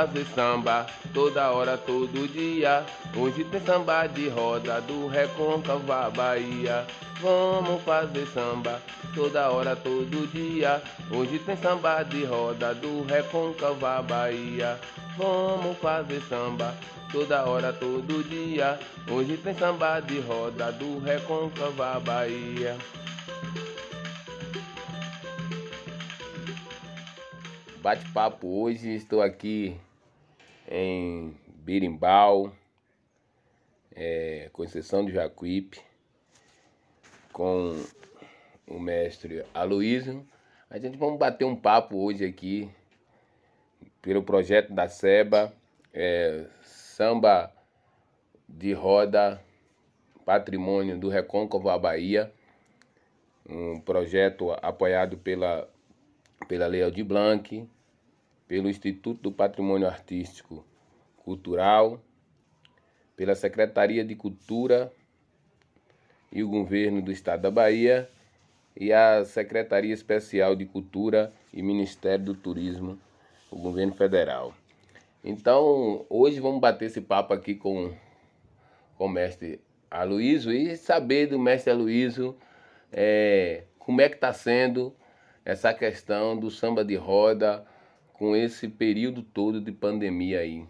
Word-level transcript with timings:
Fazer 0.00 0.24
samba 0.34 0.86
toda 1.12 1.50
hora, 1.50 1.76
todo 1.76 2.26
dia. 2.26 2.86
Hoje 3.14 3.44
tem 3.44 3.60
samba 3.60 4.06
de 4.06 4.30
roda 4.30 4.80
do 4.80 5.06
Recôncava 5.08 6.08
Bahia. 6.08 6.86
Vamos 7.20 7.82
fazer 7.82 8.26
samba 8.28 8.80
toda 9.14 9.50
hora, 9.50 9.76
todo 9.76 10.26
dia. 10.32 10.82
Hoje 11.10 11.38
tem 11.40 11.54
samba 11.54 12.02
de 12.02 12.24
roda 12.24 12.74
do 12.74 13.04
Recôncava 13.04 14.00
Bahia. 14.00 14.80
Vamos 15.18 15.76
fazer 15.76 16.22
samba 16.22 16.74
toda 17.12 17.44
hora, 17.44 17.70
todo 17.70 18.26
dia. 18.26 18.80
Hoje 19.06 19.36
tem 19.36 19.54
samba 19.54 20.00
de 20.00 20.18
roda 20.20 20.72
do 20.72 20.98
Recôncava 21.00 22.00
Bahia. 22.00 22.74
Bate-papo 27.82 28.62
hoje, 28.62 28.94
estou 28.94 29.20
aqui 29.20 29.78
em 30.70 31.36
Birimbau, 31.48 32.52
é, 33.92 34.48
Conceição 34.52 35.04
do 35.04 35.10
Jacuípe, 35.10 35.80
com 37.32 37.74
o 38.68 38.78
mestre 38.78 39.44
Aloysio. 39.52 40.24
A 40.70 40.78
gente 40.78 40.96
vamos 40.96 41.18
bater 41.18 41.44
um 41.44 41.56
papo 41.56 41.96
hoje 41.96 42.24
aqui 42.24 42.70
pelo 44.00 44.22
projeto 44.22 44.72
da 44.72 44.88
SEBA, 44.88 45.52
é, 45.92 46.46
samba 46.62 47.52
de 48.48 48.72
roda, 48.72 49.42
patrimônio 50.24 50.96
do 50.96 51.08
Recôncavo 51.08 51.68
à 51.68 51.76
Bahia, 51.76 52.32
um 53.48 53.80
projeto 53.80 54.52
apoiado 54.62 55.18
pela 55.18 55.68
pela 56.48 56.66
Lei 56.66 56.82
Aldir 56.82 57.04
Blanc, 57.04 57.68
pelo 58.50 58.68
Instituto 58.68 59.22
do 59.22 59.30
Patrimônio 59.30 59.86
Artístico 59.86 60.64
Cultural, 61.18 62.00
pela 63.14 63.36
Secretaria 63.36 64.04
de 64.04 64.16
Cultura 64.16 64.92
e 66.32 66.42
o 66.42 66.48
Governo 66.48 67.00
do 67.00 67.12
Estado 67.12 67.42
da 67.42 67.50
Bahia 67.52 68.10
e 68.76 68.92
a 68.92 69.24
Secretaria 69.24 69.94
Especial 69.94 70.56
de 70.56 70.66
Cultura 70.66 71.32
e 71.54 71.62
Ministério 71.62 72.24
do 72.24 72.34
Turismo, 72.34 72.98
o 73.52 73.56
Governo 73.56 73.94
Federal. 73.94 74.52
Então, 75.22 76.04
hoje 76.10 76.40
vamos 76.40 76.60
bater 76.60 76.86
esse 76.86 77.00
papo 77.00 77.32
aqui 77.32 77.54
com, 77.54 77.94
com 78.98 79.04
o 79.04 79.08
mestre 79.08 79.60
Aloysio 79.88 80.50
e 80.50 80.76
saber 80.76 81.28
do 81.28 81.38
mestre 81.38 81.70
Aloysio 81.70 82.36
é, 82.90 83.62
como 83.78 84.00
é 84.00 84.08
que 84.08 84.16
está 84.16 84.32
sendo 84.32 84.92
essa 85.44 85.72
questão 85.72 86.36
do 86.36 86.50
samba 86.50 86.84
de 86.84 86.96
roda 86.96 87.64
com 88.20 88.36
esse 88.36 88.68
período 88.68 89.22
todo 89.22 89.62
de 89.62 89.72
pandemia 89.72 90.40
aí. 90.40 90.66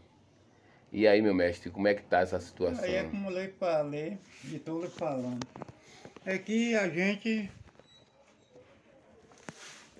E 0.92 1.04
aí, 1.08 1.20
meu 1.20 1.34
mestre, 1.34 1.68
como 1.68 1.88
é 1.88 1.94
que 1.94 2.02
tá 2.04 2.20
essa 2.20 2.38
situação? 2.38 2.84
Aí 2.84 2.94
é 2.94 3.02
como 3.02 3.28
eu 3.28 3.52
falei, 3.54 4.18
de 4.44 4.60
todo 4.60 4.88
falando. 4.88 5.44
É 6.24 6.38
que 6.38 6.76
a 6.76 6.88
gente 6.88 7.50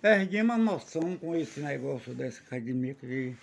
perdemos 0.01 0.55
a 0.55 0.59
noção 0.59 1.17
com 1.17 1.35
esse 1.35 1.59
negócio 1.59 2.15
dessa 2.15 2.41
academia 2.41 2.95
que 2.95 3.35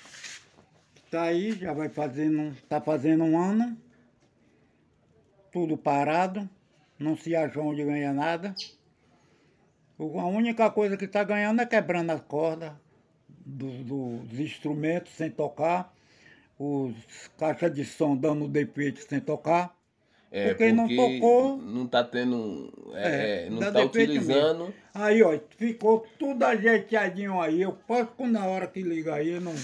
tá 1.11 1.23
aí, 1.23 1.51
já 1.51 1.73
vai 1.73 1.89
fazendo, 1.89 2.55
tá 2.69 2.79
fazendo 2.79 3.25
um 3.25 3.37
ano, 3.37 3.77
tudo 5.51 5.77
parado, 5.77 6.49
não 6.97 7.17
se 7.17 7.35
acha 7.35 7.59
onde 7.59 7.83
ganha 7.83 8.13
nada. 8.13 8.55
A 9.99 10.27
única 10.27 10.71
coisa 10.71 10.95
que 10.95 11.05
está 11.05 11.25
ganhando 11.25 11.61
é 11.61 11.65
quebrando 11.65 12.11
as 12.11 12.21
cordas 12.21 12.71
do, 13.47 13.83
do, 13.83 14.17
dos 14.25 14.39
instrumentos 14.39 15.13
sem 15.13 15.31
tocar, 15.31 15.93
os 16.59 16.93
caixas 17.37 17.73
de 17.73 17.85
som 17.85 18.15
dando 18.15 18.47
defeito 18.47 18.99
sem 19.07 19.19
tocar. 19.19 19.75
É, 20.29 20.49
porque, 20.49 20.65
porque 20.65 20.73
não 20.73 20.87
tocou. 20.93 21.57
Não 21.57 21.85
está 21.85 22.03
tendo. 22.03 22.73
É, 22.93 23.45
é, 23.45 23.49
não 23.49 23.61
está 23.61 23.81
utilizando. 23.81 24.65
Mesmo. 24.65 24.73
Aí, 24.93 25.23
ó, 25.23 25.39
ficou 25.57 26.05
tudo 26.19 26.43
ajeitadinho 26.43 27.39
aí. 27.39 27.61
Eu 27.61 27.71
posso, 27.71 28.11
na 28.27 28.45
hora 28.45 28.67
que 28.67 28.81
liga 28.81 29.15
aí, 29.15 29.39
não. 29.39 29.55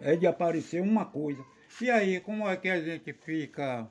É 0.00 0.14
de 0.14 0.26
aparecer 0.26 0.80
uma 0.80 1.04
coisa. 1.04 1.44
E 1.80 1.90
aí, 1.90 2.20
como 2.20 2.48
é 2.48 2.56
que 2.56 2.68
a 2.68 2.80
gente 2.80 3.12
fica. 3.12 3.88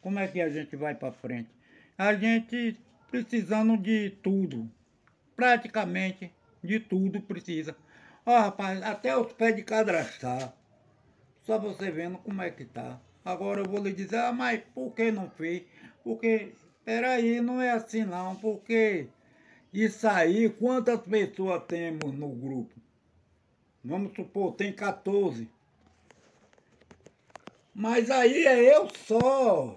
Como 0.00 0.18
é 0.18 0.26
que 0.26 0.40
a 0.40 0.48
gente 0.48 0.74
vai 0.74 0.94
para 0.94 1.12
frente? 1.12 1.48
A 1.96 2.14
gente 2.14 2.76
precisando 3.10 3.76
de 3.76 4.10
tudo 4.22 4.68
praticamente 5.36 6.32
de 6.62 6.80
tudo 6.80 7.20
precisa. 7.20 7.76
Ó, 8.26 8.40
rapaz, 8.40 8.82
até 8.82 9.16
os 9.16 9.32
pés 9.32 9.54
de 9.54 9.62
cadastrar. 9.62 10.52
Só 11.44 11.60
você 11.60 11.92
vendo 11.92 12.18
como 12.18 12.42
é 12.42 12.50
que 12.50 12.64
tá. 12.64 13.00
Agora 13.24 13.60
eu 13.60 13.70
vou 13.70 13.80
lhe 13.80 13.92
dizer, 13.92 14.16
ah, 14.16 14.32
mas 14.32 14.60
por 14.74 14.92
que 14.92 15.12
não 15.12 15.30
fez? 15.30 15.62
Porque, 16.02 16.52
peraí, 16.84 17.40
não 17.40 17.62
é 17.62 17.70
assim 17.70 18.04
não, 18.04 18.34
porque 18.34 19.06
isso 19.72 20.08
aí, 20.08 20.50
quantas 20.50 21.00
pessoas 21.02 21.62
temos 21.68 22.12
no 22.12 22.28
grupo? 22.28 22.74
Vamos 23.84 24.12
supor, 24.16 24.54
tem 24.54 24.72
14. 24.72 25.48
Mas 27.72 28.10
aí 28.10 28.44
é 28.44 28.76
eu 28.76 28.88
só. 29.06 29.76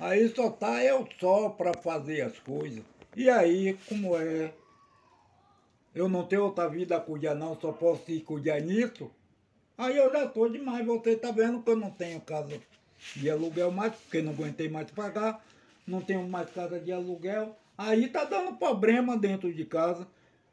Aí 0.00 0.28
só 0.34 0.50
tá 0.50 0.82
eu 0.82 1.06
só 1.20 1.50
para 1.50 1.72
fazer 1.74 2.22
as 2.22 2.36
coisas. 2.40 2.82
E 3.14 3.30
aí, 3.30 3.78
como 3.88 4.16
é? 4.16 4.52
Eu 5.94 6.08
não 6.08 6.24
tenho 6.24 6.44
outra 6.44 6.68
vida 6.68 6.96
a 6.96 7.00
cuidar 7.00 7.34
não, 7.34 7.58
só 7.58 7.72
posso 7.72 8.10
ir 8.10 8.20
cuidar 8.20 8.60
nisso. 8.60 9.10
Aí 9.78 9.96
eu 9.96 10.12
já 10.12 10.24
estou 10.24 10.48
demais, 10.48 10.84
você 10.86 11.10
está 11.10 11.30
vendo 11.30 11.62
que 11.62 11.70
eu 11.70 11.76
não 11.76 11.90
tenho 11.90 12.20
casa 12.20 12.60
de 13.16 13.30
aluguel 13.30 13.70
mais, 13.70 13.94
porque 13.94 14.22
não 14.22 14.32
aguentei 14.32 14.68
mais 14.68 14.90
pagar, 14.90 15.44
não 15.86 16.00
tenho 16.00 16.26
mais 16.28 16.50
casa 16.50 16.78
de 16.78 16.92
aluguel. 16.92 17.56
Aí 17.76 18.08
tá 18.08 18.24
dando 18.24 18.56
problema 18.56 19.16
dentro 19.16 19.52
de 19.52 19.64
casa. 19.64 20.06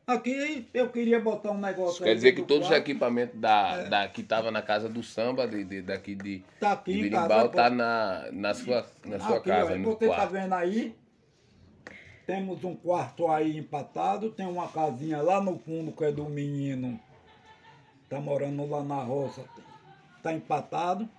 Aqui 0.05 0.67
eu 0.73 0.89
queria 0.89 1.19
botar 1.19 1.51
um 1.51 1.59
negócio. 1.59 1.93
Isso 1.93 2.03
quer 2.03 2.15
dizer 2.15 2.31
que 2.33 2.41
todos 2.41 2.67
quarto. 2.67 2.81
os 2.81 2.89
equipamentos 2.89 3.39
da, 3.39 3.77
é. 3.77 3.89
da, 3.89 4.07
que 4.07 4.21
estavam 4.21 4.51
na 4.51 4.61
casa 4.61 4.89
do 4.89 5.03
samba, 5.03 5.47
de, 5.47 5.63
de 5.63 5.81
daqui 5.81 6.15
de, 6.15 6.43
tá 6.59 6.73
aqui 6.73 6.93
de 6.93 7.01
Birimbau, 7.03 7.49
tá 7.49 7.69
na, 7.69 8.27
na 8.31 8.53
sua, 8.53 8.85
na 9.05 9.19
sua 9.19 9.37
aqui, 9.37 9.49
casa. 9.49 9.73
Ó, 9.73 9.83
você 9.83 10.05
está 10.05 10.25
vendo 10.25 10.53
aí, 10.53 10.95
temos 12.25 12.63
um 12.63 12.75
quarto 12.75 13.27
aí 13.27 13.57
empatado, 13.57 14.31
tem 14.31 14.45
uma 14.45 14.67
casinha 14.67 15.21
lá 15.21 15.41
no 15.41 15.57
fundo 15.57 15.91
que 15.91 16.03
é 16.03 16.11
do 16.11 16.25
menino. 16.25 16.99
Tá 18.09 18.19
morando 18.19 18.65
lá 18.69 18.83
na 18.83 19.01
roça. 19.01 19.43
Tá 20.21 20.33
empatado. 20.33 21.09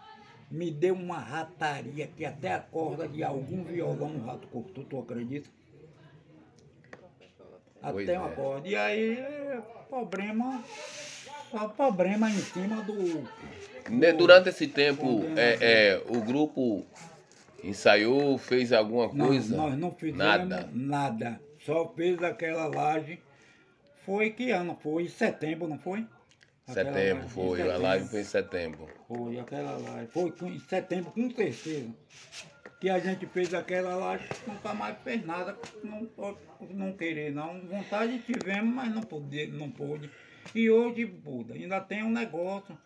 Me 0.50 0.70
deu 0.70 0.94
uma 0.94 1.18
rataria 1.18 2.06
que 2.06 2.24
até 2.24 2.52
a 2.52 2.60
corda 2.60 3.08
de 3.08 3.24
algum 3.24 3.64
violão 3.64 4.16
o 4.16 4.26
rato 4.26 4.46
cortou, 4.48 4.84
tu 4.84 4.98
acredita? 4.98 5.48
Pois 7.80 8.08
até 8.08 8.18
uma 8.18 8.30
é. 8.30 8.34
corda. 8.34 8.68
E 8.68 8.76
aí, 8.76 9.18
problema. 9.88 10.62
Só 11.50 11.68
problema 11.68 12.30
em 12.30 12.38
cima 12.38 12.82
do. 12.82 13.22
do 13.22 14.16
Durante 14.16 14.50
esse 14.50 14.66
tempo, 14.66 15.22
é, 15.36 15.58
é, 15.60 16.02
o 16.08 16.20
grupo 16.20 16.86
Ensaiou, 17.62 18.36
fez 18.38 18.72
alguma 18.72 19.08
coisa? 19.08 19.56
Não, 19.56 19.70
nós 19.70 19.78
não 19.78 19.92
fizemos 19.92 20.18
nada. 20.18 20.68
nada. 20.72 21.40
Só 21.60 21.88
fez 21.94 22.22
aquela 22.22 22.66
laje. 22.66 23.20
Foi 24.04 24.30
que 24.30 24.50
ano? 24.50 24.76
Foi 24.80 25.04
em 25.04 25.08
setembro, 25.08 25.68
não 25.68 25.78
foi? 25.78 26.06
Aquela 26.66 26.92
setembro, 26.92 27.28
foi. 27.28 27.58
Setembro. 27.58 27.72
A 27.72 27.78
live 27.78 28.08
foi 28.08 28.20
em 28.20 28.24
setembro. 28.24 28.88
Foi 29.06 29.38
aquela 29.38 29.78
live. 29.78 30.10
Foi 30.10 30.32
em 30.48 30.58
setembro, 30.58 31.12
com 31.12 31.30
certeza. 31.30 31.90
Que 32.80 32.90
a 32.90 32.98
gente 32.98 33.26
fez 33.26 33.54
aquela 33.54 33.94
laje, 33.94 34.28
nunca 34.44 34.74
mais 34.74 34.96
fez 35.04 35.24
nada. 35.24 35.56
Não 35.84 36.08
não 36.70 36.92
querer, 36.92 37.32
não. 37.32 37.60
Vontade 37.60 38.18
tivemos, 38.20 38.74
mas 38.74 38.92
não 38.92 39.02
pôde. 39.02 39.46
Não 39.46 39.70
pôde. 39.70 40.10
E 40.54 40.68
hoje, 40.68 41.04
Buda, 41.06 41.54
ainda 41.54 41.80
tem 41.80 42.02
um 42.02 42.10
negócio 42.10 42.76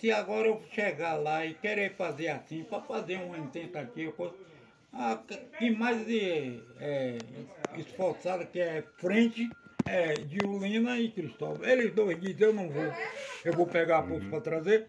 se 0.00 0.10
agora 0.10 0.48
eu 0.48 0.62
chegar 0.72 1.14
lá 1.14 1.44
e 1.44 1.52
querer 1.54 1.94
fazer 1.94 2.28
assim, 2.28 2.64
para 2.64 2.80
fazer 2.80 3.16
uma 3.16 3.46
tentativa, 3.48 4.34
a 4.92 5.20
que 5.58 5.70
mais 5.70 6.06
é, 6.08 7.18
esforçada 7.76 8.46
que 8.46 8.58
é 8.58 8.82
frente 8.96 9.48
é 9.84 10.16
Diolina 10.18 10.98
e 10.98 11.10
Cristóvão. 11.10 11.68
Eles 11.68 11.92
dois 11.94 12.18
dizem, 12.18 12.46
eu 12.46 12.54
não 12.54 12.68
vou, 12.70 12.92
eu 13.44 13.52
vou 13.52 13.66
pegar 13.66 13.98
a 13.98 14.02
pulso 14.02 14.24
uhum. 14.24 14.30
para 14.30 14.40
trazer. 14.40 14.88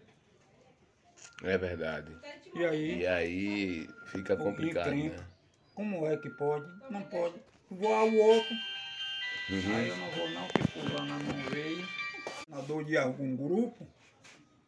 É 1.44 1.58
verdade. 1.58 2.16
E 2.54 2.64
aí? 2.64 2.98
E 3.00 3.06
aí 3.06 3.88
fica 4.06 4.36
complicado, 4.36 4.94
né? 4.94 5.14
Como 5.74 6.06
é 6.06 6.16
que 6.16 6.30
pode? 6.30 6.66
Não 6.90 7.02
pode. 7.02 7.34
Voar 7.70 8.04
o 8.04 8.16
outro. 8.16 8.54
Uhum. 9.50 9.76
Aí 9.76 9.88
eu 9.88 9.96
não 9.96 10.10
vou 10.10 10.30
não, 10.30 10.48
que 10.48 10.62
fulana 10.68 11.18
não 11.18 11.50
veio. 11.50 11.88
Na 12.48 12.60
dor 12.60 12.84
de 12.84 12.96
algum 12.96 13.36
grupo. 13.36 13.86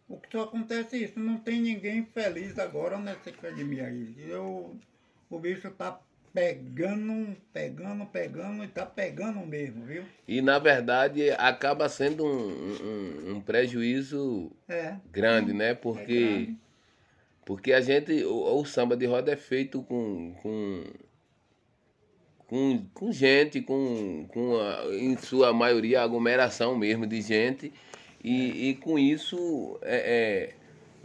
O 0.09 0.19
que 0.19 0.29
só 0.31 0.43
acontece 0.43 0.97
é 0.97 0.99
isso, 1.01 1.19
não 1.19 1.39
tem 1.39 1.61
ninguém 1.61 2.05
feliz 2.05 2.59
agora 2.59 2.99
nessa 2.99 3.31
academia 3.31 3.87
aí. 3.87 4.15
Eu, 4.29 4.77
o 5.31 5.39
bicho 5.39 5.71
tá 5.71 5.99
pegando, 6.33 7.35
pegando, 7.53 8.05
pegando 8.07 8.65
e 8.65 8.69
tá 8.69 8.85
pegando 8.85 9.39
mesmo, 9.47 9.85
viu? 9.87 10.05
E 10.29 10.43
na 10.43 10.59
verdade 10.59 11.31
acaba 11.31 11.89
sendo 11.89 12.25
um, 12.25 12.49
um, 13.31 13.37
um 13.37 13.41
prejuízo 13.41 14.51
É. 14.69 14.97
grande, 15.11 15.53
né? 15.55 15.75
Porque, 15.75 16.05
grande. 16.45 16.57
porque 17.47 17.73
a 17.73 17.81
gente, 17.81 18.25
o, 18.25 18.61
o 18.61 18.65
samba 18.67 18.97
de 18.97 19.07
roda 19.07 19.33
é 19.33 19.37
feito 19.37 19.83
com, 19.85 20.35
com, 20.43 20.85
com, 22.47 22.85
com 22.93 23.13
gente, 23.13 23.63
com, 23.63 24.27
com 24.29 24.57
a- 24.61 24.85
em 24.95 25.17
sua 25.17 25.53
maioria 25.53 26.03
aglomeração 26.03 26.77
mesmo 26.77 27.07
de 27.07 27.21
gente. 27.23 27.73
E, 28.25 28.71
e 28.71 28.75
com 28.77 28.99
isso 28.99 29.79
é, 29.83 30.51
é, 30.51 30.55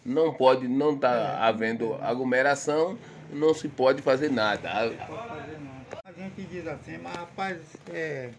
não 0.06 0.34
pode, 0.34 0.68
não 0.68 0.96
está 0.96 1.46
havendo 1.46 1.94
aglomeração, 1.96 2.98
não 3.32 3.54
se 3.54 3.68
pode 3.68 4.02
fazer 4.02 4.32
nada. 4.32 4.72
A- 4.72 6.10
gente 6.20 6.44
diz 6.44 6.68
assim, 6.68 6.98
mas 6.98 7.16
rapaz, 7.16 7.58
é, 7.94 8.32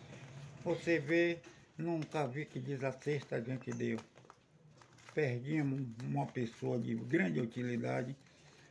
você 0.63 0.99
vê, 0.99 1.39
nunca 1.79 2.27
vi 2.27 2.45
que 2.45 2.61
desacesta 2.61 3.37
a 3.37 3.41
gente 3.41 3.71
deu. 3.71 3.99
Perdíamos 5.15 5.81
uma 6.05 6.27
pessoa 6.27 6.79
de 6.79 6.95
grande 6.95 7.41
utilidade, 7.41 8.15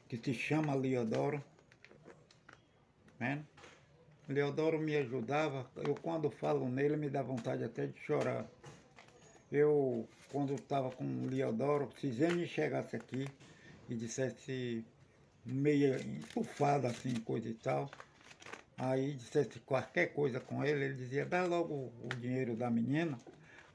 que 0.08 0.16
se 0.16 0.34
chama 0.34 0.76
Leodoro. 0.76 1.44
Né? 3.20 3.44
Leodoro 4.28 4.80
me 4.80 4.96
ajudava, 4.96 5.70
eu 5.76 5.96
quando 5.96 6.30
falo 6.30 6.70
nele 6.70 6.96
me 6.96 7.10
dá 7.10 7.24
vontade 7.24 7.64
até 7.64 7.88
de 7.88 8.00
chorar. 8.00 8.46
Eu, 9.52 10.08
quando 10.32 10.54
estava 10.54 10.92
com 10.92 11.04
o 11.04 11.28
Leodoro, 11.30 11.90
se 12.00 12.12
Zene 12.12 12.46
chegasse 12.48 12.96
aqui 12.96 13.28
e 13.90 13.96
dissesse 13.96 14.86
meio 15.46 15.96
estufado 16.20 16.88
assim, 16.88 17.16
coisa 17.16 17.50
e 17.50 17.54
tal, 17.56 17.90
aí 18.78 19.14
dissesse 19.14 19.60
qualquer 19.62 20.14
coisa 20.14 20.40
com 20.40 20.64
ele, 20.64 20.86
ele 20.86 20.94
dizia, 20.94 21.26
dá 21.26 21.44
logo 21.46 21.92
o 22.04 22.10
dinheiro 22.20 22.56
da 22.56 22.70
menina. 22.70 23.20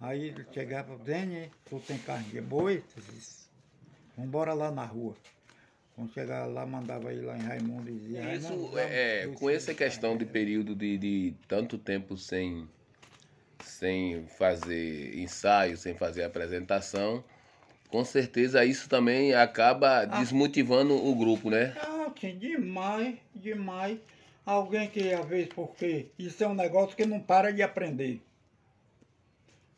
Aí 0.00 0.29
ele 0.29 0.47
chegava, 0.53 0.97
Zene, 1.05 1.50
tu 1.65 1.81
tem 1.81 1.99
carne 1.99 2.29
de 2.29 2.41
boi? 2.41 2.82
Eu 2.97 3.03
disse, 3.12 3.44
Vambora 4.17 4.53
lá 4.55 4.70
na 4.70 4.85
rua. 4.85 5.17
Quando 5.94 6.12
chegava 6.12 6.47
lá, 6.47 6.67
mandava 6.67 7.12
ir 7.12 7.20
lá 7.20 7.37
em 7.37 7.43
Raimundo 7.43 7.88
e 7.88 7.94
dizia, 7.94 8.35
Isso, 8.35 8.49
"Raimundo, 8.49 8.69
vamos 8.70 8.91
é, 8.91 9.27
com 9.29 9.50
essa 9.50 9.75
questão 9.75 10.17
de 10.17 10.25
carne." 10.25 10.32
período 10.32 10.75
de, 10.75 10.99
de 10.99 11.35
tanto 11.47 11.79
tempo 11.79 12.17
sem, 12.17 12.69
sem 13.65 14.27
fazer 14.39 15.19
ensaio, 15.19 15.77
sem 15.77 15.95
fazer 15.95 16.25
apresentação, 16.25 17.25
com 17.89 18.05
certeza 18.05 18.65
isso 18.65 18.89
também 18.89 19.35
acaba 19.35 20.05
desmotivando 20.05 20.95
o 20.95 21.15
grupo, 21.15 21.51
né? 21.51 21.75
Ah, 21.81 22.11
sim, 22.21 22.37
demais, 22.39 23.17
demais. 23.35 23.99
Alguém 24.45 24.89
que, 24.91 25.13
às 25.13 25.27
vezes, 25.27 25.49
porque 25.55 26.07
isso 26.19 26.43
é 26.43 26.47
um 26.49 26.55
negócio 26.55 26.97
que 26.97 27.07
não 27.07 27.21
para 27.21 27.53
de 27.53 27.63
aprender. 27.63 28.21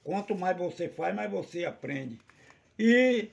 Quanto 0.02 0.34
mais 0.34 0.56
você 0.56 0.88
faz, 0.88 1.14
mais 1.14 1.30
você 1.30 1.64
aprende. 1.64 2.18
E 2.78 3.28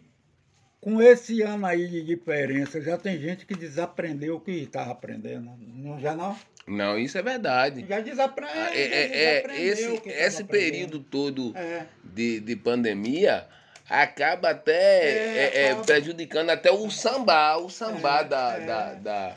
com 0.84 1.02
esse 1.02 1.42
ano 1.42 1.66
aí 1.66 1.88
de 1.88 2.04
diferença, 2.04 2.82
já 2.82 2.98
tem 2.98 3.18
gente 3.20 3.46
que 3.46 3.56
desaprendeu 3.56 4.36
o 4.36 4.40
que 4.40 4.52
estava 4.52 4.92
aprendendo. 4.92 5.52
Não, 5.76 6.00
já 6.00 6.14
não? 6.14 6.38
Não, 6.68 6.98
isso 6.98 7.18
é 7.18 7.22
verdade. 7.22 7.86
Já 7.88 8.00
desaprendeu. 8.00 8.54
Ah, 8.56 8.70
É, 8.76 8.82
é- 8.82 9.44
é, 9.48 9.62
esse 9.62 10.02
esse 10.06 10.44
período 10.44 11.00
todo 11.00 11.56
É. 11.58 11.84
de, 12.04 12.40
de 12.40 12.56
pandemia 12.56 13.46
acaba 13.90 14.50
até 14.52 14.74
É, 14.74 15.52
é, 15.54 15.66
é, 15.72 15.76
prejudicando 15.76 16.50
até 16.50 16.72
o 16.72 16.90
samba, 16.90 17.58
o 17.58 17.70
samba 17.70 18.24
da, 18.24 18.60
da- 18.60 18.94
da- 18.94 19.36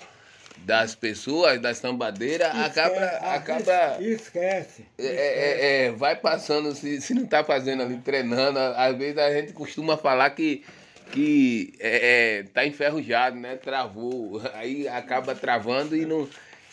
das 0.58 0.94
pessoas, 0.94 1.60
das 1.60 1.78
sambadeiras, 1.78 2.48
acaba, 2.54 2.96
ah, 2.96 3.34
acaba 3.34 3.98
es- 4.00 4.20
Esquece. 4.22 4.84
É, 4.98 5.92
vai 5.96 6.16
passando, 6.16 6.74
se, 6.74 7.00
se 7.00 7.14
não 7.14 7.26
tá 7.26 7.44
fazendo 7.44 7.82
ali, 7.82 7.98
treinando, 7.98 8.58
às 8.58 8.96
vezes 8.96 9.18
a 9.18 9.30
gente 9.32 9.52
costuma 9.52 9.96
falar 9.96 10.30
que, 10.30 10.64
que 11.12 11.72
é, 11.78 12.38
é, 12.38 12.42
tá 12.44 12.66
enferrujado, 12.66 13.36
né? 13.36 13.56
Travou, 13.56 14.40
aí 14.54 14.86
acaba 14.88 15.34
travando 15.34 15.96
e 15.96 16.04
não. 16.04 16.28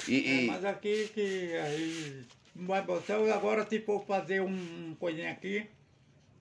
E, 0.07 0.18
É, 0.18 0.41
e- 0.44 0.47
mas 0.47 0.65
aqui 0.65 1.07
que 1.13 1.56
aí 1.57 2.25
vai 2.56 2.81
botar. 2.81 3.15
Agora 3.33 3.65
for 3.80 4.06
fazer 4.06 4.41
um, 4.41 4.95
coisinha 5.00 5.31
aqui, 5.31 5.65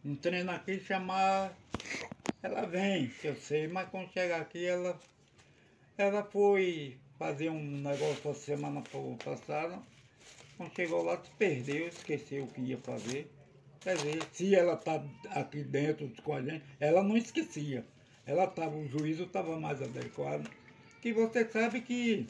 um 0.04 0.14
treino 0.16 0.50
aqui, 0.50 0.80
chamar. 0.80 1.52
Ela 2.42 2.66
vem, 2.66 3.08
que 3.08 3.28
eu 3.28 3.36
sei, 3.36 3.68
mas 3.68 3.88
quando 3.88 4.12
chega 4.12 4.36
aqui 4.36 4.64
ela. 4.64 4.98
Ela 5.96 6.24
foi 6.24 6.96
fazer 7.18 7.50
um 7.50 7.62
negócio 7.62 8.30
a 8.30 8.34
semana 8.34 8.82
passada. 9.24 9.78
Quando 10.56 10.74
chegou 10.74 11.02
lá, 11.04 11.16
perdeu, 11.38 11.86
esqueceu 11.88 12.44
o 12.44 12.48
que 12.48 12.60
ia 12.62 12.78
fazer. 12.78 13.30
Quer 13.82 13.96
dizer, 13.96 14.22
se 14.32 14.54
ela 14.54 14.76
tá 14.76 15.02
aqui 15.30 15.62
dentro 15.64 16.10
com 16.22 16.34
a 16.34 16.42
gente, 16.42 16.62
ela 16.78 17.02
não 17.02 17.16
esquecia. 17.16 17.84
Ela 18.24 18.46
tava, 18.46 18.76
o 18.76 18.88
juízo 18.88 19.24
estava 19.24 19.58
mais 19.58 19.82
adequado. 19.82 20.48
Que 21.00 21.12
você 21.12 21.44
sabe 21.44 21.80
que 21.80 22.26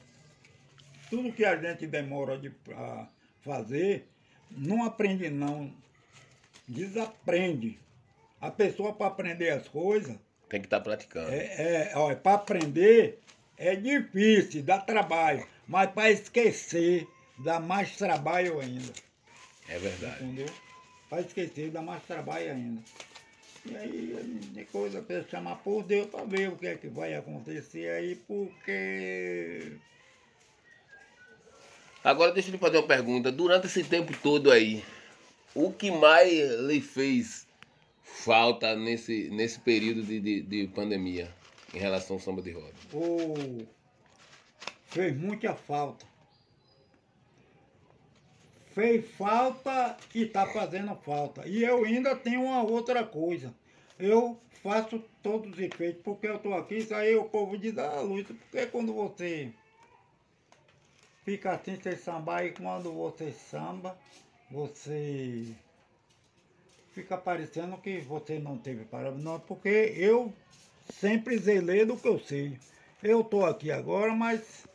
tudo 1.11 1.33
que 1.33 1.45
a 1.45 1.57
gente 1.57 1.87
demora 1.87 2.39
de 2.39 2.49
pra 2.49 3.07
fazer, 3.43 4.09
não 4.51 4.85
aprende 4.85 5.29
não. 5.29 5.71
Desaprende. 6.67 7.79
A 8.41 8.51
pessoa 8.51 8.95
para 8.95 9.09
aprender 9.09 9.51
as 9.51 9.69
coisas, 9.69 10.17
tem 10.49 10.61
que 10.61 10.67
estar 10.67 10.81
praticando. 10.81 11.31
é, 11.31 11.91
é, 11.91 11.93
olha, 11.97 12.17
para 12.17 12.35
aprender 12.35 13.21
é 13.57 13.77
difícil, 13.77 14.63
dá 14.63 14.79
trabalho. 14.79 15.47
Mas 15.69 15.91
para 15.91 16.11
esquecer, 16.11 17.07
dá 17.39 17.61
mais 17.61 17.97
trabalho 17.97 18.61
ainda. 18.61 18.93
É 19.69 19.79
verdade. 19.79 20.25
Entendeu? 20.25 20.47
Para 21.13 21.21
esquecer, 21.21 21.71
dá 21.71 21.83
mais 21.83 22.03
trabalho 22.05 22.53
ainda. 22.53 22.81
E 23.67 23.77
aí, 23.77 24.41
de 24.51 24.65
coisa 24.65 25.03
para 25.03 25.23
chamar 25.25 25.57
por 25.57 25.83
Deus 25.83 26.07
para 26.07 26.25
ver 26.25 26.49
o 26.49 26.57
que 26.57 26.67
é 26.67 26.75
que 26.75 26.89
vai 26.89 27.13
acontecer 27.13 27.91
aí, 27.91 28.17
porque 28.27 29.73
Agora 32.03 32.33
deixa 32.33 32.49
eu 32.49 32.53
lhe 32.53 32.59
fazer 32.59 32.79
uma 32.79 32.87
pergunta. 32.87 33.31
Durante 33.31 33.67
esse 33.67 33.85
tempo 33.85 34.17
todo 34.23 34.51
aí, 34.51 34.83
o 35.55 35.71
que 35.71 35.91
mais 35.91 36.59
lhe 36.61 36.81
fez 36.81 37.47
falta 38.03 38.75
nesse, 38.75 39.29
nesse 39.29 39.61
período 39.61 40.03
de, 40.03 40.19
de, 40.19 40.41
de 40.41 40.67
pandemia 40.69 41.31
em 41.75 41.79
relação 41.79 42.17
ao 42.17 42.21
samba 42.21 42.41
de 42.41 42.53
roda? 42.53 42.73
o... 42.95 43.67
fez 44.87 45.15
muita 45.15 45.55
falta. 45.55 46.07
Fez 48.75 49.07
falta 49.13 49.97
e 50.15 50.23
está 50.23 50.47
fazendo 50.47 50.95
falta. 50.97 51.47
E 51.47 51.63
eu 51.63 51.85
ainda 51.85 52.17
tenho 52.17 52.43
uma 52.43 52.63
outra 52.63 53.05
coisa. 53.05 53.55
Eu 53.99 54.39
faço 54.63 55.03
todos 55.23 55.53
os 55.53 55.59
efeitos, 55.59 56.03
porque 56.03 56.27
eu 56.27 56.37
estou 56.37 56.55
aqui, 56.55 56.77
isso 56.77 56.95
aí 56.95 57.15
o 57.17 57.25
povo 57.25 57.59
diz, 57.59 57.77
ah, 57.79 58.01
Luiz, 58.01 58.27
porque 58.27 58.67
quando 58.67 58.93
você 58.93 59.53
fica 61.25 61.53
assim 61.53 61.79
sem 61.81 61.97
sambar 61.97 62.45
e 62.45 62.53
quando 62.53 62.93
você 62.93 63.33
samba, 63.33 63.99
você 64.51 65.55
fica 66.93 67.17
parecendo 67.17 67.77
que 67.79 67.99
você 68.01 68.39
não 68.39 68.57
teve 68.57 68.85
parâmetro. 68.85 69.23
Não, 69.23 69.41
porque 69.41 69.95
eu 69.97 70.33
sempre 70.93 71.37
zelei 71.39 71.85
do 71.85 71.97
que 71.97 72.09
eu 72.09 72.19
sei. 72.19 72.59
Eu 73.03 73.23
estou 73.23 73.45
aqui 73.45 73.71
agora, 73.71 74.15
mas 74.15 74.67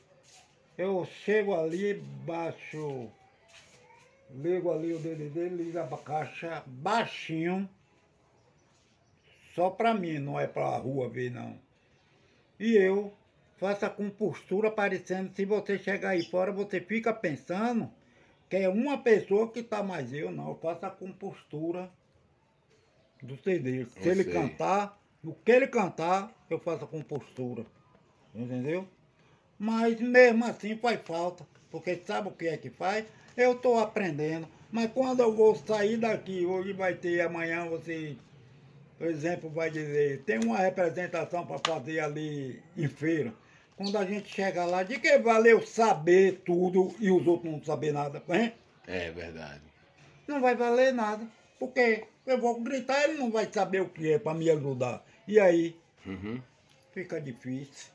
eu 0.77 1.08
chego 1.24 1.56
ali, 1.56 1.96
baixo, 2.25 3.10
ligo 4.29 4.72
ali 4.72 4.93
o 4.93 5.00
DDD, 5.00 5.50
ligo 5.50 5.79
a 5.79 5.98
caixa 5.98 6.63
baixinho, 6.65 7.69
só 9.55 9.69
para 9.69 9.93
mim, 9.93 10.19
não 10.19 10.39
é 10.39 10.48
para 10.48 10.65
a 10.67 10.77
rua 10.77 11.10
ver 11.10 11.31
não. 11.31 11.57
E 12.60 12.75
eu 12.75 13.13
faço 13.57 13.86
a 13.86 13.89
compostura 13.89 14.69
parecendo, 14.69 15.31
se 15.36 15.46
você 15.46 15.77
chegar 15.79 16.10
aí 16.12 16.24
fora, 16.24 16.51
você 16.51 16.79
fica 16.79 17.13
pensando 17.13 17.91
que 18.50 18.55
é 18.57 18.69
uma 18.69 18.98
pessoa 19.00 19.51
que 19.51 19.60
está 19.60 19.84
mais 19.84 20.13
eu, 20.13 20.31
não. 20.31 20.50
Eu 20.50 20.55
faço 20.55 20.86
a 20.86 20.89
compostura 20.89 21.91
do 23.22 23.36
CD. 23.38 23.86
Se 23.86 24.07
Eu 24.07 24.12
ele 24.12 24.24
sei. 24.24 24.34
cantar, 24.34 25.01
o 25.24 25.34
que 25.34 25.51
ele 25.51 25.67
cantar, 25.67 26.31
eu 26.50 26.60
faço 26.60 26.86
a 26.86 26.88
compostura. 26.88 27.65
Entendeu? 28.34 28.88
Mas 29.57 30.00
mesmo 30.00 30.46
assim 30.46 30.77
faz 30.77 31.01
falta. 31.01 31.46
Porque 31.72 31.96
sabe 31.98 32.29
o 32.29 32.31
que 32.31 32.48
é 32.48 32.57
que 32.57 32.69
faz? 32.69 33.05
Eu 33.38 33.51
estou 33.53 33.77
aprendendo. 33.79 34.48
Mas 34.72 34.91
quando 34.91 35.22
eu 35.22 35.32
vou 35.34 35.56
sair 35.56 35.96
daqui, 35.98 36.46
hoje 36.46 36.74
vai 36.74 36.96
ter, 36.96 37.22
amanhã 37.22 37.65
você, 37.65 38.17
por 38.98 39.08
exemplo, 39.08 39.50
vai 39.50 39.70
dizer, 39.70 40.24
tem 40.24 40.39
uma 40.39 40.58
representação 40.58 41.46
para 41.46 41.60
fazer 41.60 42.00
ali 42.00 42.62
em 42.75 42.88
feira. 42.88 43.34
Quando 43.77 43.96
a 43.98 44.06
gente 44.06 44.27
chega 44.34 44.65
lá, 44.65 44.82
de 44.82 45.00
que 45.00 45.20
valeu 45.20 45.65
saber 45.65 46.41
tudo 46.44 46.94
e 47.00 47.12
os 47.12 47.25
outros 47.27 47.51
não 47.51 47.63
saber 47.63 47.94
nada, 47.94 48.22
hein? 48.29 48.51
É 48.88 49.12
verdade. 49.12 49.62
Não 50.27 50.41
vai 50.41 50.56
valer 50.56 50.91
nada. 50.91 51.25
Porque 51.60 52.06
eu 52.25 52.39
vou 52.41 52.60
gritar, 52.60 53.03
ele 53.03 53.20
não 53.20 53.29
vai 53.32 53.48
saber 53.51 53.82
o 53.82 53.89
que 53.89 54.13
é 54.13 54.20
para 54.20 54.34
me 54.34 54.50
ajudar. 54.50 55.06
E 55.27 55.39
aí, 55.39 55.75
Uhum. 56.06 56.41
fica 56.91 57.22
difícil. 57.22 57.91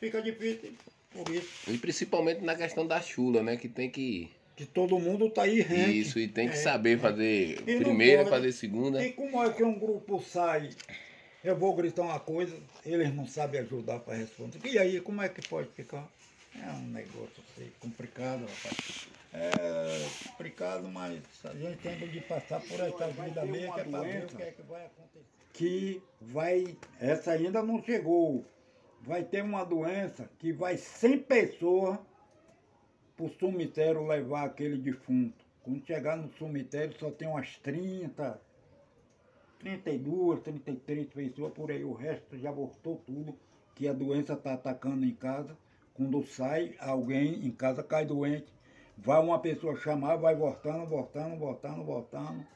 Fica 0.00 0.22
difícil. 0.22 0.74
Por 1.12 1.28
isso 1.28 1.70
E 1.70 1.78
principalmente 1.78 2.40
na 2.40 2.56
questão 2.56 2.86
da 2.86 3.00
chula, 3.00 3.42
né? 3.42 3.56
Que 3.56 3.68
tem 3.68 3.88
que. 3.90 4.30
Que 4.56 4.64
todo 4.64 4.98
mundo 4.98 5.28
tá 5.30 5.42
aí 5.42 5.60
rente. 5.60 6.00
Isso, 6.00 6.18
e 6.18 6.28
tem 6.28 6.48
que 6.48 6.54
É, 6.54 6.58
saber 6.58 6.98
fazer 6.98 7.60
não 7.66 7.78
primeira, 7.78 8.18
pode- 8.24 8.30
fazer 8.30 8.52
segunda. 8.52 9.04
E 9.04 9.12
como 9.12 9.42
é 9.42 9.52
que 9.52 9.64
um 9.64 9.78
grupo 9.78 10.22
sai, 10.22 10.70
eu 11.42 11.56
vou 11.56 11.74
gritar 11.74 12.02
uma 12.02 12.20
coisa, 12.20 12.56
eles 12.86 13.12
não 13.14 13.26
sabem 13.26 13.60
ajudar 13.60 13.98
para 14.00 14.14
responder. 14.14 14.58
E 14.64 14.78
aí, 14.78 15.00
como 15.00 15.20
é 15.22 15.28
que 15.28 15.46
pode 15.48 15.68
ficar? 15.70 16.08
É 16.56 16.70
um 16.70 16.86
negócio 16.86 17.42
assim, 17.56 17.68
complicado, 17.80 18.40
rapaz. 18.46 19.08
É 19.32 20.28
complicado, 20.28 20.86
mas 20.88 21.20
a 21.44 21.52
gente 21.52 21.78
tem 21.78 22.08
de 22.08 22.20
passar 22.20 22.60
por 22.60 22.78
essa 22.78 23.08
vida 23.08 23.44
mesmo, 23.44 23.74
que 23.74 23.80
é 23.80 23.84
para 23.84 24.00
ver 24.02 24.24
o 24.24 24.26
que 24.28 24.42
é 24.42 24.52
que 24.52 24.62
vai 24.62 24.86
acontecer. 24.86 25.24
Que 25.52 26.02
vai, 26.20 26.76
essa 27.00 27.32
ainda 27.32 27.60
não 27.60 27.82
chegou, 27.82 28.44
vai 29.00 29.24
ter 29.24 29.42
uma 29.42 29.64
doença 29.64 30.30
que 30.38 30.52
vai 30.52 30.76
100 30.76 31.18
pessoas 31.18 31.98
para 33.16 33.26
o 33.26 33.30
cemitério 33.30 34.06
levar 34.06 34.44
aquele 34.44 34.76
defunto. 34.76 35.44
Quando 35.62 35.86
chegar 35.86 36.16
no 36.16 36.30
cemitério 36.32 36.94
só 36.98 37.10
tem 37.10 37.28
umas 37.28 37.56
30, 37.58 38.40
32, 39.60 40.40
33 40.40 41.06
pessoas 41.08 41.52
por 41.52 41.70
aí. 41.70 41.84
O 41.84 41.94
resto 41.94 42.38
já 42.38 42.50
voltou 42.50 43.00
tudo, 43.06 43.34
que 43.74 43.88
a 43.88 43.92
doença 43.92 44.34
está 44.34 44.54
atacando 44.54 45.04
em 45.04 45.14
casa. 45.14 45.56
Quando 45.94 46.24
sai 46.26 46.74
alguém 46.78 47.46
em 47.46 47.50
casa, 47.50 47.82
cai 47.82 48.04
doente. 48.04 48.52
Vai 48.96 49.20
uma 49.20 49.38
pessoa 49.38 49.76
chamar, 49.76 50.16
vai 50.16 50.34
voltando, 50.34 50.86
voltando, 50.86 51.36
voltando, 51.36 51.84
voltando. 51.84 52.46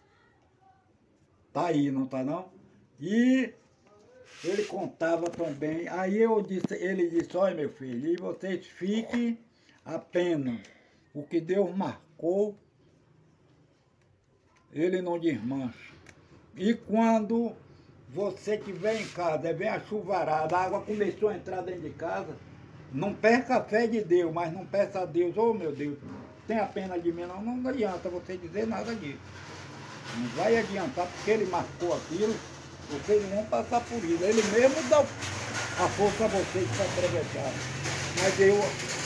Tá 1.53 1.67
aí, 1.67 1.91
não 1.91 2.07
tá 2.07 2.23
não? 2.23 2.51
E 3.01 3.53
ele 4.45 4.65
contava 4.65 5.31
também. 5.31 5.89
Aí 5.89 6.19
eu 6.19 6.43
disse, 6.43 6.75
ele 6.75 7.09
disse, 7.09 7.37
olha 7.37 7.55
meu 7.55 7.71
filho, 7.71 8.07
e 8.07 8.17
vocês 8.17 8.67
fiquem 8.67 9.39
apenas. 9.89 10.61
O 11.15 11.23
que 11.23 11.41
Deus 11.41 11.75
marcou, 11.75 12.55
ele 14.73 15.01
não 15.01 15.19
desmancha. 15.19 15.95
E 16.55 16.75
quando 16.75 17.53
você 18.11 18.57
estiver 18.57 19.01
em 19.01 19.09
casa, 19.09 19.53
vem 19.53 19.69
a 19.69 19.81
chuvarada, 19.81 20.57
a 20.57 20.65
água 20.65 20.83
começou 20.83 21.31
a 21.31 21.37
entrar 21.37 21.63
dentro 21.63 21.83
de 21.83 21.91
casa, 21.91 22.37
não 22.93 23.15
perca 23.15 23.57
a 23.57 23.65
fé 23.65 23.87
de 23.87 24.03
Deus, 24.03 24.33
mas 24.33 24.53
não 24.53 24.65
peça 24.65 25.01
a 25.01 25.07
Deus, 25.07 25.37
oh 25.37 25.55
meu 25.55 25.73
Deus, 25.73 25.99
tenha 26.47 26.67
pena 26.67 26.99
de 26.99 27.13
mim, 27.13 27.23
não, 27.23 27.43
não 27.43 27.71
adianta 27.71 28.09
você 28.09 28.37
dizer 28.37 28.67
nada 28.67 28.95
disso. 28.95 29.19
Não 30.17 30.29
vai 30.29 30.57
adiantar, 30.57 31.07
porque 31.07 31.31
ele 31.31 31.47
marcou 31.47 31.95
aquilo, 31.95 32.35
vocês 32.91 33.23
vão 33.31 33.45
passar 33.47 33.81
por 33.83 34.03
isso. 34.03 34.25
Ele 34.25 34.43
mesmo 34.43 34.89
dá 34.89 35.01
a 35.01 35.89
força 35.89 36.25
a 36.25 36.29
vocês 36.29 36.69
para 36.77 36.87
atravessar. 36.87 37.53
Mas 38.23 38.41
eu, 38.41 38.57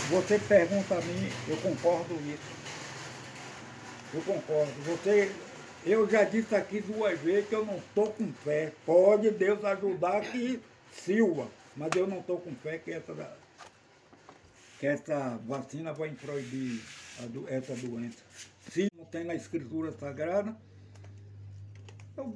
você 0.09 0.39
pergunta 0.39 0.95
a 0.95 1.01
mim, 1.01 1.29
eu 1.49 1.57
concordo 1.59 2.15
isso. 2.15 2.63
Eu 4.15 4.21
concordo. 4.23 4.73
Você, 4.83 5.33
eu 5.85 6.09
já 6.09 6.25
disse 6.25 6.55
aqui 6.55 6.81
duas 6.81 7.19
vezes 7.21 7.49
que 7.49 7.55
eu 7.55 7.65
não 7.65 7.77
estou 7.77 8.13
com 8.13 8.33
fé. 8.33 8.73
Pode 8.85 9.31
Deus 9.31 9.65
ajudar 9.65 10.21
que 10.21 10.61
Silva, 10.93 11.49
mas 11.77 11.91
eu 11.97 12.07
não 12.07 12.21
estou 12.21 12.39
com 12.39 12.55
fé 12.55 12.79
que 12.79 12.93
essa, 12.93 13.15
que 14.79 14.87
essa 14.87 15.41
vacina 15.47 15.93
vai 15.93 16.11
proibir 16.11 16.83
essa 17.49 17.75
doença. 17.75 18.19
Se 18.71 18.89
não 18.97 19.05
tem 19.07 19.25
na 19.25 19.35
escritura 19.35 19.93
sagrada, 19.93 20.55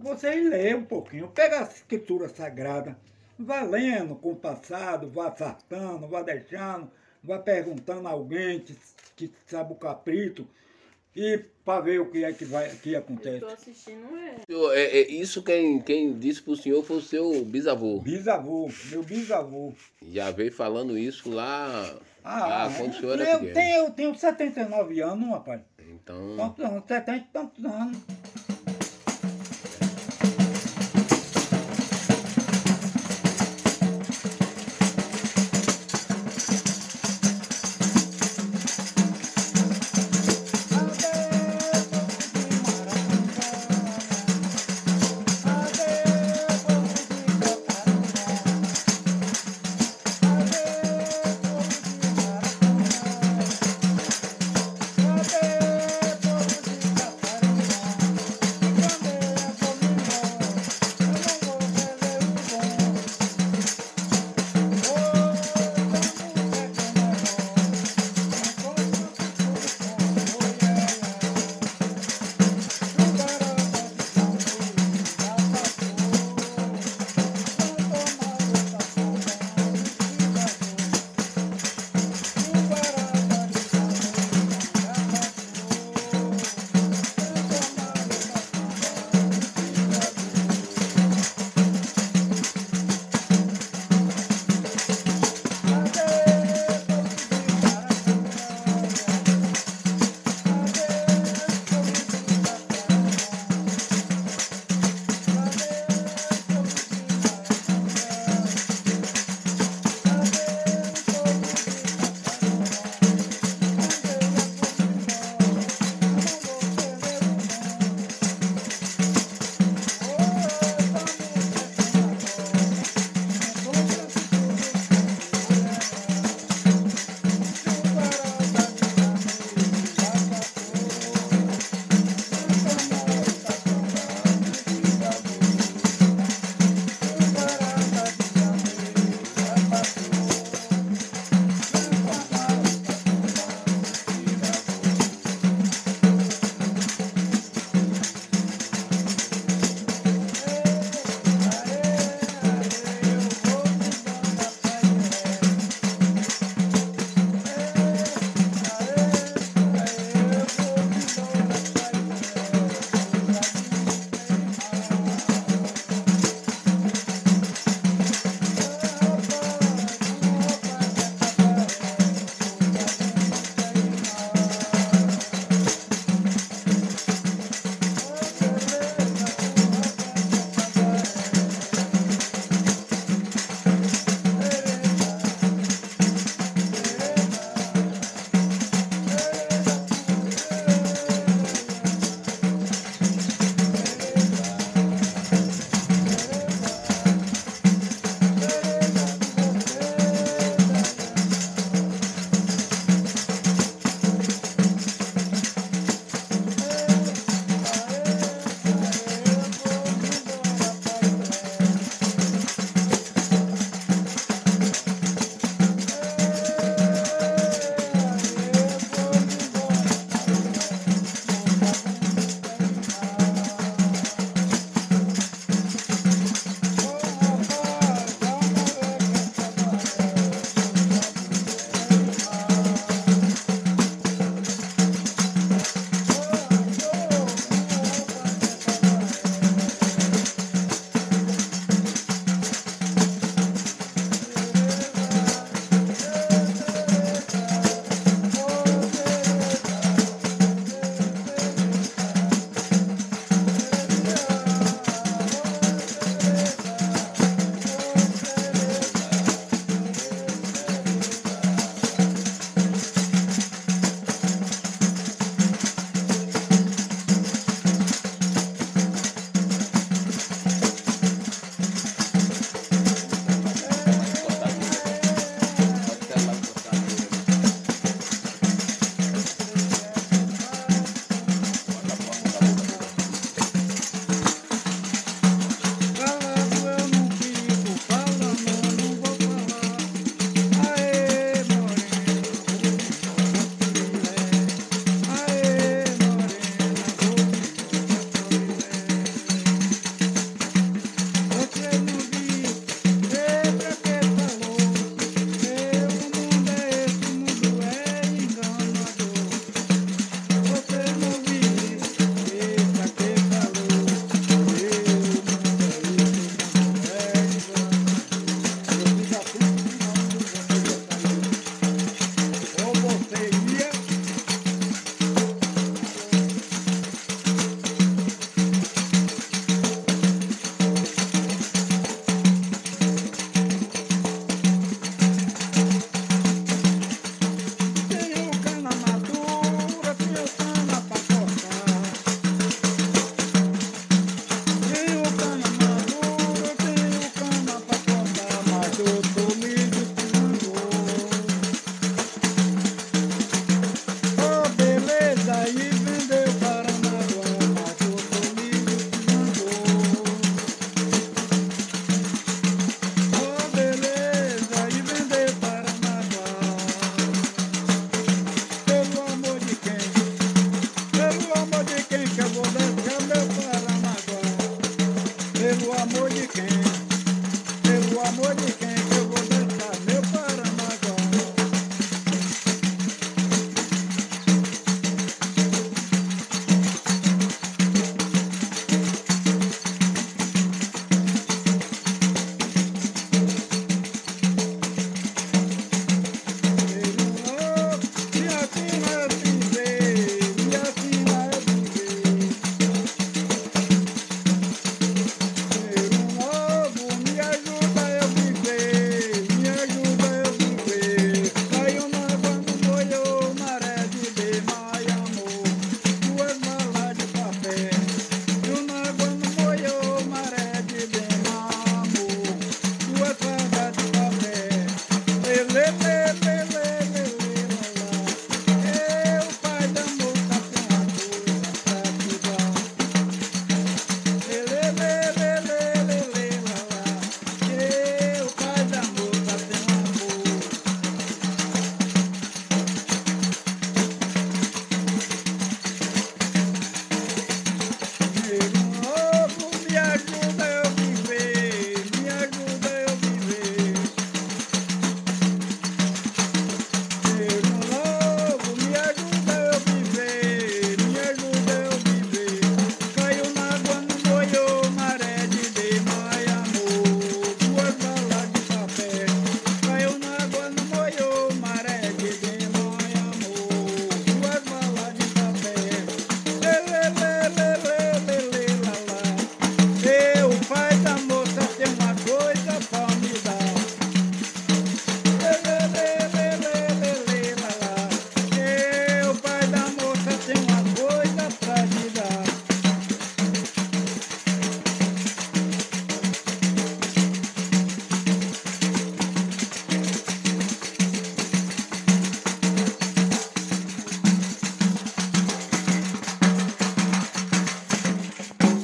você 0.01 0.35
lê 0.35 0.75
um 0.75 0.85
pouquinho, 0.85 1.29
pega 1.29 1.61
a 1.61 1.63
escritura 1.65 2.29
sagrada, 2.29 2.99
vá 3.39 3.63
lendo 3.63 4.17
com 4.17 4.33
o 4.33 4.37
passado, 4.37 5.11
vá 5.11 5.29
acertando, 5.29 6.09
vá 6.09 6.23
deixando, 6.23 6.91
vá 7.27 7.39
perguntando 7.39 8.07
a 8.07 8.13
alguém 8.13 8.61
que, 8.61 8.77
que 9.17 9.31
sabe 9.47 9.73
o 9.73 9.77
caprito, 9.77 10.47
e 11.15 11.39
para 11.65 11.81
ver 11.81 12.01
o 12.01 12.11
que 12.11 12.23
é 12.25 12.33
que, 12.33 12.45
vai, 12.45 12.69
que 12.77 12.93
Eu 12.93 12.99
acontece. 13.01 13.41
tô 13.41 13.47
assistindo 13.47 14.07
é. 14.19 14.35
Senhor, 14.47 14.73
é, 14.77 14.83
é, 14.85 15.11
isso 15.11 15.43
quem, 15.43 15.81
quem 15.81 16.13
disse 16.19 16.43
pro 16.43 16.55
senhor 16.57 16.85
foi 16.85 16.99
o 16.99 17.03
seu 17.03 17.45
bisavô. 17.45 18.01
Bisavô, 18.01 18.71
meu 18.91 19.03
bisavô. 19.03 19.73
Já 20.11 20.31
veio 20.31 20.53
falando 20.53 20.97
isso 20.99 21.31
lá. 21.31 21.95
Ah, 22.23 22.65
Ah, 22.67 22.71
quando 22.77 22.93
o 22.93 22.95
senhor 23.01 23.19
era 23.21 23.31
eu, 23.31 23.39
pequeno. 23.39 23.55
tenho, 23.55 23.85
eu 23.87 23.91
tenho 23.93 24.15
79 24.15 25.01
anos, 25.01 25.29
rapaz. 25.31 25.63
Então. 25.89 26.35
Quantos 26.37 26.65
anos? 26.65 26.85
70 26.87 27.17
e 27.17 27.21
tantos 27.33 27.65
anos. 27.65 27.99